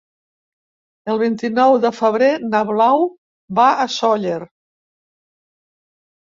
[1.13, 3.07] El vint-i-nou de febrer na Blau
[3.61, 4.41] va a Sóller.